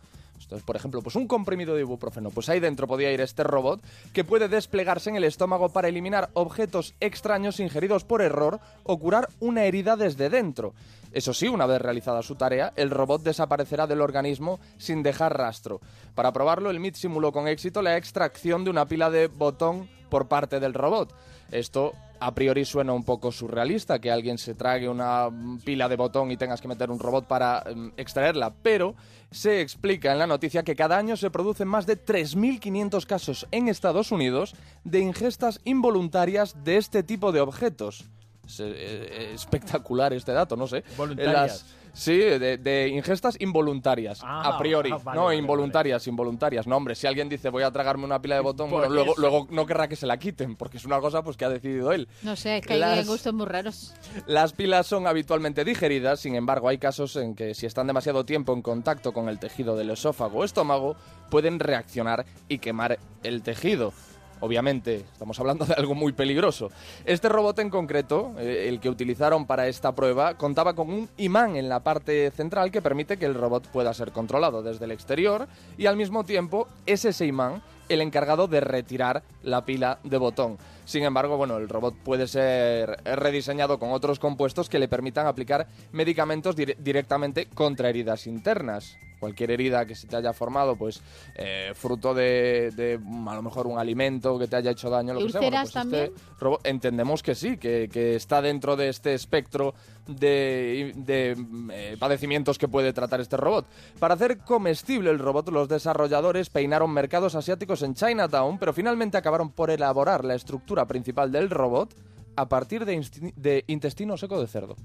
Por 0.64 0.76
ejemplo, 0.76 1.02
pues 1.02 1.16
un 1.16 1.26
comprimido 1.26 1.74
de 1.74 1.82
ibuprofeno, 1.82 2.30
pues 2.30 2.48
ahí 2.48 2.60
dentro 2.60 2.86
podía 2.86 3.12
ir 3.12 3.20
este 3.20 3.42
robot 3.44 3.82
que 4.12 4.24
puede 4.24 4.48
desplegarse 4.48 5.10
en 5.10 5.16
el 5.16 5.24
estómago 5.24 5.70
para 5.70 5.88
eliminar 5.88 6.30
objetos 6.34 6.94
extraños 7.00 7.60
ingeridos 7.60 8.04
por 8.04 8.22
error 8.22 8.60
o 8.84 8.98
curar 8.98 9.28
una 9.40 9.64
herida 9.64 9.96
desde 9.96 10.30
dentro. 10.30 10.74
Eso 11.12 11.32
sí, 11.32 11.48
una 11.48 11.66
vez 11.66 11.80
realizada 11.80 12.22
su 12.22 12.34
tarea, 12.34 12.72
el 12.76 12.90
robot 12.90 13.22
desaparecerá 13.22 13.86
del 13.86 14.02
organismo 14.02 14.60
sin 14.76 15.02
dejar 15.02 15.36
rastro. 15.36 15.80
Para 16.14 16.32
probarlo, 16.32 16.70
el 16.70 16.80
MIT 16.80 16.96
simuló 16.96 17.32
con 17.32 17.48
éxito 17.48 17.80
la 17.80 17.96
extracción 17.96 18.64
de 18.64 18.70
una 18.70 18.86
pila 18.86 19.10
de 19.10 19.28
botón 19.28 19.88
por 20.10 20.28
parte 20.28 20.60
del 20.60 20.74
robot. 20.74 21.14
Esto 21.50 21.94
a 22.20 22.34
priori 22.34 22.64
suena 22.64 22.92
un 22.92 23.04
poco 23.04 23.30
surrealista, 23.32 23.98
que 24.00 24.10
alguien 24.10 24.38
se 24.38 24.54
trague 24.54 24.88
una 24.88 25.28
pila 25.64 25.88
de 25.88 25.96
botón 25.96 26.30
y 26.30 26.36
tengas 26.36 26.60
que 26.60 26.68
meter 26.68 26.90
un 26.90 26.98
robot 26.98 27.26
para 27.26 27.62
em, 27.66 27.92
extraerla, 27.96 28.52
pero 28.62 28.94
se 29.30 29.60
explica 29.60 30.12
en 30.12 30.18
la 30.18 30.26
noticia 30.26 30.62
que 30.62 30.74
cada 30.76 30.96
año 30.98 31.16
se 31.16 31.30
producen 31.30 31.68
más 31.68 31.86
de 31.86 31.96
3.500 32.02 33.06
casos 33.06 33.46
en 33.50 33.68
Estados 33.68 34.10
Unidos 34.12 34.54
de 34.84 35.00
ingestas 35.00 35.60
involuntarias 35.64 36.64
de 36.64 36.76
este 36.76 37.02
tipo 37.02 37.32
de 37.32 37.40
objetos. 37.40 38.04
Es, 38.46 38.60
eh, 38.60 39.30
espectacular 39.34 40.12
este 40.12 40.32
dato, 40.32 40.56
no 40.56 40.66
sé. 40.66 40.82
Voluntarias. 40.96 41.34
Las- 41.34 41.77
sí, 41.98 42.16
de, 42.16 42.56
de 42.58 42.88
ingestas 42.88 43.36
involuntarias, 43.40 44.20
Ah, 44.22 44.50
a 44.54 44.58
priori. 44.58 44.90
ah, 44.92 44.98
vale, 45.02 45.18
no, 45.18 45.24
vale, 45.26 45.36
involuntarias, 45.36 46.06
involuntarias. 46.06 46.66
No, 46.66 46.76
hombre, 46.76 46.94
si 46.94 47.06
alguien 47.06 47.28
dice 47.28 47.48
voy 47.50 47.62
a 47.64 47.70
tragarme 47.70 48.04
una 48.04 48.20
pila 48.22 48.36
de 48.36 48.40
botón, 48.40 48.70
bueno, 48.70 48.88
luego, 48.88 49.12
eso. 49.12 49.20
luego 49.20 49.46
no 49.50 49.66
querrá 49.66 49.88
que 49.88 49.96
se 49.96 50.06
la 50.06 50.16
quiten, 50.18 50.56
porque 50.56 50.76
es 50.76 50.84
una 50.84 51.00
cosa 51.00 51.22
pues 51.22 51.36
que 51.36 51.44
ha 51.44 51.48
decidido 51.48 51.92
él. 51.92 52.08
No 52.22 52.36
sé, 52.36 52.58
es 52.58 52.66
que 52.66 52.74
hay 52.82 53.04
gustos 53.04 53.34
muy 53.34 53.46
raros. 53.46 53.94
Las 54.26 54.52
pilas 54.52 54.86
son 54.86 55.06
habitualmente 55.06 55.64
digeridas, 55.64 56.20
sin 56.20 56.34
embargo 56.34 56.68
hay 56.68 56.78
casos 56.78 57.16
en 57.16 57.34
que 57.34 57.54
si 57.54 57.66
están 57.66 57.86
demasiado 57.86 58.24
tiempo 58.24 58.52
en 58.52 58.62
contacto 58.62 59.12
con 59.12 59.28
el 59.28 59.38
tejido 59.38 59.76
del 59.76 59.90
esófago 59.90 60.38
o 60.38 60.44
estómago, 60.44 60.96
pueden 61.30 61.58
reaccionar 61.58 62.24
y 62.48 62.58
quemar 62.58 62.98
el 63.22 63.42
tejido. 63.42 63.92
Obviamente, 64.40 65.04
estamos 65.12 65.38
hablando 65.40 65.64
de 65.64 65.74
algo 65.74 65.94
muy 65.94 66.12
peligroso. 66.12 66.70
Este 67.04 67.28
robot 67.28 67.58
en 67.58 67.70
concreto, 67.70 68.32
eh, 68.38 68.66
el 68.68 68.80
que 68.80 68.88
utilizaron 68.88 69.46
para 69.46 69.66
esta 69.68 69.94
prueba, 69.94 70.34
contaba 70.36 70.74
con 70.74 70.90
un 70.90 71.08
imán 71.16 71.56
en 71.56 71.68
la 71.68 71.80
parte 71.80 72.30
central 72.30 72.70
que 72.70 72.82
permite 72.82 73.16
que 73.16 73.26
el 73.26 73.34
robot 73.34 73.66
pueda 73.68 73.92
ser 73.94 74.12
controlado 74.12 74.62
desde 74.62 74.84
el 74.84 74.92
exterior 74.92 75.48
y 75.76 75.86
al 75.86 75.96
mismo 75.96 76.24
tiempo 76.24 76.68
es 76.86 77.04
ese 77.04 77.26
imán 77.26 77.62
el 77.88 78.02
encargado 78.02 78.48
de 78.48 78.60
retirar 78.60 79.22
la 79.42 79.64
pila 79.64 79.98
de 80.04 80.18
botón. 80.18 80.58
Sin 80.84 81.04
embargo, 81.04 81.36
bueno, 81.38 81.56
el 81.56 81.68
robot 81.68 81.94
puede 82.04 82.26
ser 82.28 83.00
rediseñado 83.04 83.78
con 83.78 83.92
otros 83.92 84.18
compuestos 84.18 84.68
que 84.68 84.78
le 84.78 84.88
permitan 84.88 85.26
aplicar 85.26 85.66
medicamentos 85.92 86.54
dire- 86.54 86.76
directamente 86.78 87.46
contra 87.46 87.88
heridas 87.88 88.26
internas. 88.26 88.96
Cualquier 89.18 89.50
herida 89.50 89.84
que 89.86 89.94
se 89.94 90.06
te 90.06 90.16
haya 90.16 90.32
formado, 90.32 90.76
pues 90.76 91.02
eh, 91.34 91.72
fruto 91.74 92.14
de, 92.14 92.70
de, 92.76 92.94
a 93.28 93.34
lo 93.34 93.42
mejor 93.42 93.66
un 93.66 93.78
alimento 93.78 94.38
que 94.38 94.46
te 94.46 94.56
haya 94.56 94.70
hecho 94.70 94.88
daño, 94.90 95.14
lo 95.14 95.20
¿Y 95.20 95.26
que 95.26 95.32
sea. 95.32 95.40
bueno, 95.40 95.56
pues 95.56 95.68
este 95.68 95.78
también? 95.80 96.12
robot- 96.38 96.60
entendemos 96.64 97.22
que 97.22 97.34
sí, 97.34 97.56
que, 97.56 97.88
que 97.92 98.14
está 98.14 98.40
dentro 98.40 98.76
de 98.76 98.88
este 98.88 99.14
espectro 99.14 99.74
de, 100.06 100.92
de, 100.96 101.36
eh, 101.72 101.96
padecimientos 101.98 102.58
que 102.58 102.68
puede 102.68 102.92
tratar 102.92 103.20
este 103.20 103.36
robot. 103.36 103.66
Para 103.98 104.14
hacer 104.14 104.38
comestible 104.38 105.10
el 105.10 105.18
robot, 105.18 105.48
los 105.50 105.68
desarrolladores 105.68 106.48
peinaron 106.50 106.90
mercados 106.92 107.34
asiáticos 107.34 107.82
en 107.82 107.94
Chinatown, 107.94 108.58
pero 108.58 108.72
finalmente 108.72 109.16
acabaron 109.18 109.50
por 109.50 109.70
elaborar 109.70 110.24
la 110.24 110.34
estructura 110.34 110.86
principal 110.86 111.32
del 111.32 111.50
robot 111.50 111.94
a 112.36 112.48
partir 112.48 112.84
de 112.84 113.64
intestino 113.66 114.16
seco 114.16 114.40
de 114.40 114.46
cerdo. 114.46 114.76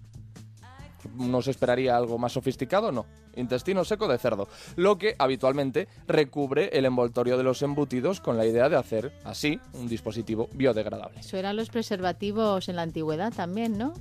¿No 1.14 1.42
se 1.42 1.52
esperaría 1.52 1.96
algo 1.96 2.18
más 2.18 2.34
sofisticado? 2.34 2.92
No. 2.92 3.06
Intestino 3.36 3.84
seco 3.84 4.08
de 4.08 4.18
cerdo. 4.18 4.48
Lo 4.76 4.98
que 4.98 5.16
habitualmente 5.18 5.88
recubre 6.08 6.70
el 6.74 6.86
envoltorio 6.86 7.38
de 7.38 7.44
los 7.44 7.62
embutidos 7.62 8.20
con 8.20 8.38
la 8.38 8.46
idea 8.46 8.70
de 8.70 8.76
hacer 8.76 9.12
así 9.24 9.60
un 9.74 9.88
dispositivo 9.88 10.50
biodegradable. 10.54 11.20
Eso 11.20 11.38
eran 11.38 11.56
los 11.56 11.70
preservativos 11.70 12.70
en 12.70 12.76
la 12.76 12.84
antigüedad 12.84 13.34
también, 13.34 13.78
¿no? 13.78 13.94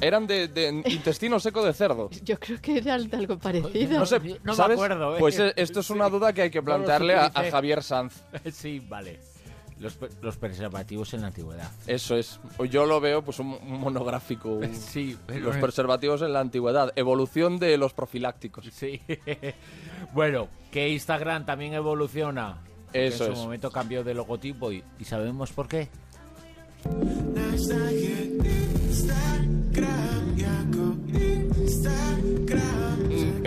Eran 0.00 0.26
de, 0.26 0.48
de 0.48 0.68
intestino 0.86 1.38
seco 1.38 1.64
de 1.64 1.72
cerdo. 1.72 2.10
Yo 2.24 2.38
creo 2.38 2.60
que 2.60 2.78
era 2.78 2.94
algo 2.94 3.38
parecido. 3.38 3.98
No 3.98 4.06
sé, 4.06 4.18
No 4.42 4.52
me 4.52 4.54
¿sabes? 4.54 4.76
acuerdo, 4.76 5.16
¿eh? 5.16 5.18
Pues 5.18 5.38
eh, 5.38 5.52
esto 5.56 5.80
es 5.80 5.90
una 5.90 6.08
duda 6.08 6.32
que 6.32 6.42
hay 6.42 6.50
que 6.50 6.62
plantearle 6.62 7.14
a, 7.14 7.26
a. 7.26 7.50
Javier 7.50 7.82
Sanz. 7.82 8.22
sí, 8.52 8.80
vale. 8.80 9.20
Los, 9.82 9.98
los 10.22 10.36
preservativos 10.36 11.12
en 11.14 11.20
la 11.22 11.26
antigüedad. 11.28 11.70
Eso 11.86 12.16
es. 12.16 12.38
Yo 12.70 12.86
lo 12.86 13.00
veo 13.00 13.22
pues 13.22 13.38
un, 13.40 13.48
un 13.52 13.80
monográfico. 13.80 14.48
un- 14.50 14.74
Sí, 14.74 15.16
pero- 15.26 15.46
Los 15.46 15.56
preservativos 15.56 16.22
en 16.22 16.32
la 16.32 16.40
antigüedad. 16.40 16.92
Evolución 16.96 17.58
de 17.58 17.76
los 17.76 17.92
profilácticos. 17.92 18.66
Sí. 18.72 19.00
bueno, 20.14 20.48
que 20.70 20.88
Instagram 20.90 21.44
también 21.44 21.74
evoluciona. 21.74 22.58
porque 22.86 23.06
Eso 23.08 23.26
en 23.26 23.32
es. 23.32 23.38
su 23.38 23.44
momento 23.44 23.70
cambió 23.70 24.04
de 24.04 24.14
logotipo 24.14 24.70
y, 24.72 24.82
y 24.98 25.04
sabemos 25.04 25.52
por 25.52 25.68
qué. 25.68 25.88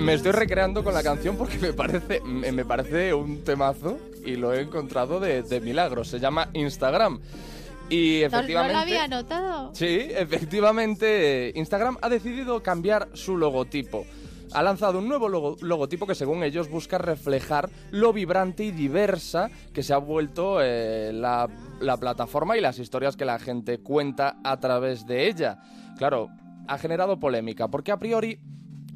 Me 0.05 0.13
estoy 0.13 0.31
recreando 0.33 0.83
con 0.83 0.93
la 0.93 1.01
canción 1.01 1.35
porque 1.35 1.57
me 1.57 1.73
parece, 1.73 2.21
me 2.21 2.51
me 2.51 2.63
parece 2.63 3.13
un 3.13 3.43
temazo 3.43 3.97
y 4.23 4.35
lo 4.35 4.53
he 4.53 4.61
encontrado 4.61 5.19
de, 5.19 5.41
de 5.41 5.59
milagro. 5.59 6.03
Se 6.03 6.19
llama 6.19 6.49
Instagram. 6.53 7.19
Y 7.89 8.21
¿No, 8.23 8.29
no 8.29 8.37
efectivamente. 8.37 8.73
lo 8.73 8.79
había 8.79 9.07
notado? 9.07 9.71
Sí, 9.73 9.85
efectivamente, 10.09 11.51
Instagram 11.55 11.97
ha 12.01 12.09
decidido 12.09 12.61
cambiar 12.61 13.09
su 13.13 13.37
logotipo. 13.37 14.05
Ha 14.53 14.61
lanzado 14.63 14.99
un 14.99 15.07
nuevo 15.07 15.27
logo- 15.27 15.57
logotipo 15.61 16.05
que 16.07 16.15
según 16.15 16.43
ellos 16.43 16.69
busca 16.69 16.97
reflejar 16.97 17.69
lo 17.91 18.13
vibrante 18.13 18.63
y 18.63 18.71
diversa 18.71 19.49
que 19.73 19.83
se 19.83 19.93
ha 19.93 19.97
vuelto 19.97 20.59
eh, 20.61 21.11
la, 21.13 21.47
la 21.79 21.97
plataforma 21.97 22.57
y 22.57 22.61
las 22.61 22.79
historias 22.79 23.15
que 23.17 23.25
la 23.25 23.37
gente 23.39 23.79
cuenta 23.79 24.37
a 24.43 24.59
través 24.59 25.05
de 25.05 25.27
ella. 25.27 25.57
Claro, 25.97 26.29
ha 26.67 26.77
generado 26.77 27.19
polémica 27.19 27.67
porque 27.67 27.91
a 27.91 27.97
priori 27.97 28.39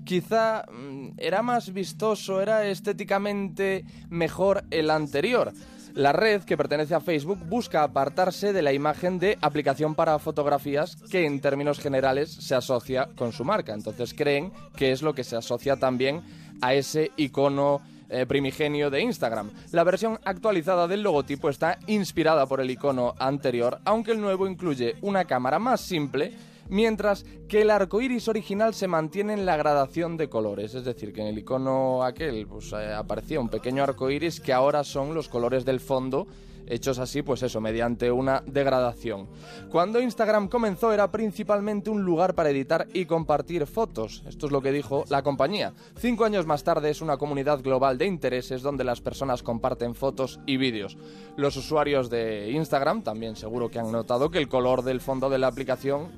quizá 0.05 0.65
mm, 0.71 1.11
era 1.17 1.41
más 1.41 1.73
vistoso, 1.73 2.41
era 2.41 2.65
estéticamente 2.67 3.85
mejor 4.09 4.63
el 4.71 4.89
anterior. 4.89 5.53
La 5.93 6.13
red, 6.13 6.43
que 6.43 6.55
pertenece 6.55 6.93
a 6.93 6.99
Facebook, 6.99 7.39
busca 7.47 7.83
apartarse 7.83 8.53
de 8.53 8.61
la 8.61 8.73
imagen 8.73 9.19
de 9.19 9.37
aplicación 9.41 9.95
para 9.95 10.19
fotografías 10.19 10.95
que 10.95 11.25
en 11.25 11.41
términos 11.41 11.79
generales 11.79 12.31
se 12.31 12.55
asocia 12.55 13.09
con 13.15 13.33
su 13.33 13.43
marca. 13.43 13.73
Entonces 13.73 14.13
creen 14.13 14.51
que 14.75 14.91
es 14.91 15.01
lo 15.01 15.13
que 15.13 15.23
se 15.23 15.35
asocia 15.35 15.77
también 15.77 16.21
a 16.61 16.73
ese 16.73 17.11
icono 17.17 17.81
eh, 18.11 18.25
primigenio 18.25 18.89
de 18.89 19.01
Instagram. 19.01 19.51
La 19.71 19.83
versión 19.83 20.19
actualizada 20.25 20.87
del 20.87 21.03
logotipo 21.03 21.49
está 21.49 21.77
inspirada 21.87 22.45
por 22.47 22.59
el 22.59 22.71
icono 22.71 23.13
anterior, 23.19 23.79
aunque 23.85 24.11
el 24.11 24.21
nuevo 24.21 24.47
incluye 24.47 24.95
una 25.01 25.25
cámara 25.25 25.59
más 25.59 25.81
simple 25.81 26.33
mientras 26.69 27.25
que 27.47 27.61
el 27.61 27.69
arco 27.69 28.01
iris 28.01 28.27
original 28.27 28.73
se 28.73 28.87
mantiene 28.87 29.33
en 29.33 29.45
la 29.45 29.57
gradación 29.57 30.17
de 30.17 30.29
colores, 30.29 30.75
es 30.75 30.85
decir, 30.85 31.11
que 31.11 31.21
en 31.21 31.27
el 31.27 31.39
icono 31.39 32.03
aquel 32.03 32.47
pues, 32.47 32.71
eh, 32.73 32.93
aparecía 32.93 33.39
un 33.39 33.49
pequeño 33.49 33.83
arco 33.83 34.09
iris 34.09 34.39
que 34.39 34.53
ahora 34.53 34.83
son 34.83 35.13
los 35.13 35.27
colores 35.27 35.65
del 35.65 35.79
fondo. 35.79 36.27
Hechos 36.71 36.99
así, 36.99 37.23
pues 37.23 37.41
eso, 37.41 37.59
mediante 37.59 38.11
una 38.11 38.43
degradación. 38.45 39.27
Cuando 39.71 39.99
Instagram 39.99 40.47
comenzó 40.47 40.93
era 40.93 41.09
principalmente 41.11 41.89
un 41.89 42.03
lugar 42.03 42.35
para 42.35 42.51
editar 42.51 42.87
y 42.93 43.05
compartir 43.05 43.65
fotos. 43.65 44.23
Esto 44.27 44.45
es 44.45 44.51
lo 44.51 44.61
que 44.61 44.71
dijo 44.71 45.03
la 45.09 45.23
compañía. 45.23 45.73
Cinco 45.97 46.25
años 46.25 46.45
más 46.45 46.63
tarde 46.63 46.91
es 46.91 47.01
una 47.01 47.17
comunidad 47.17 47.63
global 47.63 47.97
de 47.97 48.05
intereses 48.05 48.61
donde 48.61 48.83
las 48.83 49.01
personas 49.01 49.41
comparten 49.41 49.95
fotos 49.95 50.39
y 50.45 50.57
vídeos. 50.57 50.95
Los 51.37 51.57
usuarios 51.57 52.11
de 52.11 52.51
Instagram 52.51 53.01
también 53.01 53.35
seguro 53.35 53.71
que 53.71 53.79
han 53.79 53.91
notado 53.91 54.29
que 54.29 54.37
el 54.37 54.47
color 54.47 54.83
del 54.83 55.01
fondo 55.01 55.31
de 55.31 55.39
la 55.39 55.47
aplicación 55.47 56.09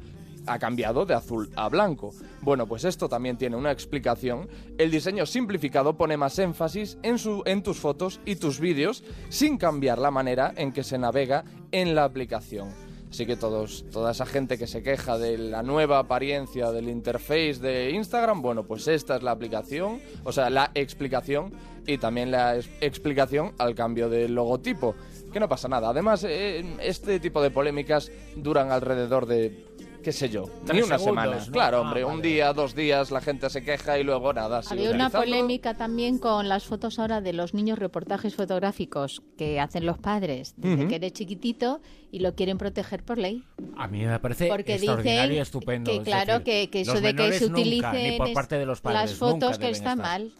ha 0.47 0.59
cambiado 0.59 1.05
de 1.05 1.13
azul 1.13 1.49
a 1.55 1.69
blanco. 1.69 2.13
Bueno, 2.41 2.67
pues 2.67 2.83
esto 2.83 3.09
también 3.09 3.37
tiene 3.37 3.55
una 3.55 3.71
explicación. 3.71 4.47
El 4.77 4.91
diseño 4.91 5.25
simplificado 5.25 5.97
pone 5.97 6.17
más 6.17 6.39
énfasis 6.39 6.97
en, 7.03 7.63
tus 7.63 7.79
fotos 7.79 8.19
y 8.25 8.35
tus 8.35 8.59
vídeos 8.59 9.03
sin 9.29 9.57
cambiar 9.57 9.99
la 9.99 10.11
manera 10.11 10.53
en 10.55 10.71
que 10.71 10.83
se 10.83 10.97
navega 10.97 11.43
en 11.71 11.95
la 11.95 12.03
aplicación. 12.03 12.69
Así 13.09 13.25
que 13.25 13.35
todos, 13.35 13.83
toda 13.91 14.11
esa 14.11 14.25
gente 14.25 14.57
que 14.57 14.67
se 14.67 14.81
queja 14.81 15.17
de 15.17 15.37
la 15.37 15.63
nueva 15.63 15.99
apariencia 15.99 16.71
del 16.71 16.87
interface 16.87 17.55
de 17.55 17.91
Instagram, 17.91 18.41
bueno, 18.41 18.63
pues 18.63 18.87
esta 18.87 19.17
es 19.17 19.23
la 19.23 19.31
aplicación, 19.31 19.99
o 20.23 20.31
sea, 20.31 20.49
la 20.49 20.71
explicación 20.75 21.51
y 21.85 21.97
también 21.97 22.31
la 22.31 22.55
explicación 22.79 23.53
al 23.57 23.75
cambio 23.75 24.07
del 24.07 24.33
logotipo. 24.33 24.95
Que 25.31 25.39
no 25.39 25.49
pasa 25.49 25.67
nada. 25.67 25.89
Además, 25.89 26.25
eh, 26.27 26.63
este 26.81 27.19
tipo 27.19 27.41
de 27.41 27.51
polémicas 27.51 28.11
duran 28.35 28.71
alrededor 28.71 29.25
de, 29.25 29.65
qué 30.01 30.11
sé 30.11 30.29
yo, 30.29 30.45
ni 30.71 30.81
una 30.81 30.97
segundos, 30.97 31.01
semana. 31.03 31.35
¿no? 31.45 31.51
Claro, 31.51 31.77
Ah, 31.77 31.81
hombre, 31.81 32.03
un 32.05 32.17
vale. 32.17 32.27
día, 32.29 32.53
dos 32.53 32.75
días, 32.75 33.11
la 33.11 33.21
gente 33.21 33.49
se 33.49 33.63
queja 33.63 33.99
y 33.99 34.03
luego 34.03 34.33
nada. 34.33 34.61
Había 34.69 34.89
una 34.91 35.07
utilizando. 35.07 35.19
polémica 35.19 35.73
también 35.75 36.17
con 36.17 36.49
las 36.49 36.65
fotos 36.65 36.99
ahora 36.99 37.21
de 37.21 37.33
los 37.33 37.53
niños 37.53 37.79
reportajes 37.79 38.35
fotográficos 38.35 39.21
que 39.37 39.59
hacen 39.59 39.85
los 39.85 39.97
padres 39.97 40.53
desde 40.57 40.87
que 40.87 40.95
eres 40.95 41.13
chiquitito 41.13 41.81
y 42.11 42.19
lo 42.19 42.35
quieren 42.35 42.57
proteger 42.57 43.03
por 43.03 43.17
ley. 43.17 43.43
A 43.77 43.87
mí 43.87 44.05
me 44.05 44.19
parece 44.19 44.47
Porque 44.47 44.75
extraordinario 44.75 45.35
y 45.35 45.39
estupendo. 45.39 45.91
que 45.91 45.97
es 45.97 46.03
claro 46.03 46.39
decir, 46.39 46.43
que, 46.45 46.69
que 46.69 46.81
eso 46.81 46.99
de 46.99 47.15
que 47.15 47.33
se 47.33 47.45
nunca, 47.49 47.59
utilicen 47.61 47.93
ni 48.11 48.17
por 48.17 48.27
es- 48.29 48.33
parte 48.33 48.57
de 48.57 48.65
los 48.65 48.81
padres, 48.81 49.01
las 49.01 49.13
fotos 49.13 49.51
nunca 49.51 49.57
que 49.59 49.69
está 49.69 49.91
estar. 49.93 49.97
mal. 49.97 50.31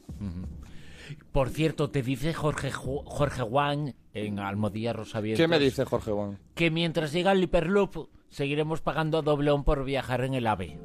Por 1.32 1.50
cierto, 1.50 1.89
te 1.89 2.01
dice 2.01 2.34
Jorge, 2.34 2.72
Jorge 2.72 3.41
Juan 3.41 3.96
en 4.13 4.39
Almodía 4.39 4.91
Rosavientos 4.94 5.41
¿Qué 5.41 5.48
me 5.48 5.60
dice 5.60 5.86
Jorge 5.86 6.12
Juan? 6.12 6.38
que 6.56 6.70
mientras 6.72 7.13
llega 7.13 7.32
el 7.32 7.44
Hyperloop 7.44 8.10
seguiremos 8.32 8.82
pagando 8.82 9.20
a 9.20 9.22
dobleón 9.22 9.64
por 9.64 9.84
viajar 9.84 10.24
en 10.24 10.34
el 10.34 10.48
AVE. 10.48 10.80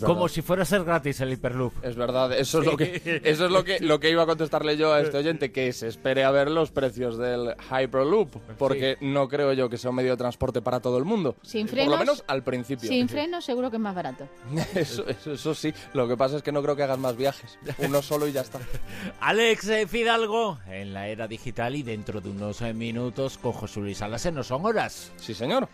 Como 0.00 0.28
si 0.28 0.40
fuera 0.40 0.62
a 0.62 0.66
ser 0.66 0.84
gratis 0.84 1.20
el 1.20 1.32
Hyperloop. 1.32 1.84
Es 1.84 1.94
verdad, 1.96 2.32
eso 2.32 2.60
es 2.60 2.66
lo 2.66 2.76
que 2.76 3.20
eso 3.24 3.46
es 3.46 3.50
lo 3.50 3.64
que 3.64 3.80
lo 3.80 4.00
que 4.00 4.10
iba 4.10 4.22
a 4.22 4.26
contestarle 4.26 4.76
yo 4.76 4.92
a 4.92 5.00
este 5.00 5.18
oyente 5.18 5.52
que 5.52 5.72
se 5.72 5.88
espere 5.88 6.24
a 6.24 6.30
ver 6.30 6.50
los 6.50 6.70
precios 6.70 7.18
del 7.18 7.54
Hyperloop, 7.70 8.34
porque 8.56 8.96
no 9.00 9.28
creo 9.28 9.52
yo 9.52 9.68
que 9.68 9.76
sea 9.76 9.90
un 9.90 9.96
medio 9.96 10.12
de 10.12 10.16
transporte 10.16 10.62
para 10.62 10.80
todo 10.80 10.96
el 10.96 11.04
mundo. 11.04 11.36
Sin 11.42 11.66
Por 11.66 11.76
lo 11.76 11.82
frenos, 11.84 11.98
menos 11.98 12.24
al 12.26 12.42
principio. 12.42 12.88
Sin 12.88 13.08
freno 13.08 13.40
seguro 13.42 13.70
que 13.70 13.76
es 13.76 13.82
más 13.82 13.94
barato. 13.94 14.26
Eso, 14.74 15.06
eso, 15.06 15.32
eso 15.32 15.54
sí, 15.54 15.72
lo 15.92 16.08
que 16.08 16.16
pasa 16.16 16.36
es 16.36 16.42
que 16.42 16.52
no 16.52 16.62
creo 16.62 16.76
que 16.76 16.82
hagas 16.82 16.98
más 16.98 17.16
viajes. 17.16 17.58
Uno 17.78 18.02
solo 18.02 18.26
y 18.26 18.32
ya 18.32 18.40
está. 18.40 18.60
Alex 19.20 19.68
eh, 19.68 19.86
Fidalgo 19.86 20.58
en 20.66 20.94
la 20.94 21.08
era 21.08 21.28
digital 21.28 21.76
y 21.76 21.82
dentro 21.82 22.20
de 22.20 22.30
unos 22.30 22.62
eh, 22.62 22.72
minutos 22.72 23.38
con 23.38 23.52
José 23.52 23.80
Luis 23.80 24.00
Alas 24.02 24.24
en 24.26 24.34
No 24.36 24.42
Son 24.42 24.64
Horas. 24.64 25.12
Sí, 25.16 25.34
señor. 25.34 25.68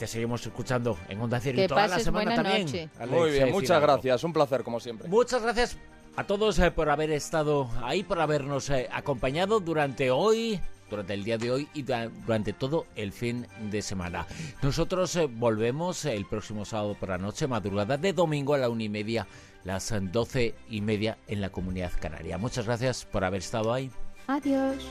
Te 0.00 0.06
seguimos 0.06 0.46
escuchando 0.46 0.96
en 1.10 1.20
Onda 1.20 1.38
Cero 1.40 1.58
y 1.58 1.60
Que 1.60 1.68
toda 1.68 1.86
la 1.86 1.98
semana 1.98 2.34
también. 2.34 2.64
noche. 2.64 2.88
Alex, 2.98 3.18
Muy 3.18 3.30
bien, 3.32 3.50
muchas 3.50 3.82
gracias. 3.82 4.24
Un 4.24 4.32
placer, 4.32 4.62
como 4.62 4.80
siempre. 4.80 5.06
Muchas 5.10 5.42
gracias 5.42 5.76
a 6.16 6.24
todos 6.24 6.58
eh, 6.58 6.70
por 6.70 6.88
haber 6.88 7.10
estado 7.10 7.68
ahí, 7.82 8.02
por 8.02 8.18
habernos 8.18 8.70
eh, 8.70 8.88
acompañado 8.90 9.60
durante 9.60 10.10
hoy, 10.10 10.58
durante 10.88 11.12
el 11.12 11.22
día 11.22 11.36
de 11.36 11.50
hoy 11.50 11.68
y 11.74 11.82
durante 11.82 12.54
todo 12.54 12.86
el 12.96 13.12
fin 13.12 13.46
de 13.70 13.82
semana. 13.82 14.26
Nosotros 14.62 15.14
eh, 15.16 15.28
volvemos 15.30 16.06
el 16.06 16.24
próximo 16.24 16.64
sábado 16.64 16.96
por 16.98 17.10
la 17.10 17.18
noche, 17.18 17.46
madrugada 17.46 17.98
de 17.98 18.14
domingo 18.14 18.54
a 18.54 18.58
la 18.58 18.70
una 18.70 18.84
y 18.84 18.88
media, 18.88 19.26
las 19.64 19.92
doce 20.10 20.54
y 20.70 20.80
media 20.80 21.18
en 21.28 21.42
la 21.42 21.50
comunidad 21.50 21.92
canaria. 22.00 22.38
Muchas 22.38 22.64
gracias 22.64 23.04
por 23.04 23.22
haber 23.22 23.40
estado 23.40 23.70
ahí. 23.70 23.90
Adiós. 24.28 24.82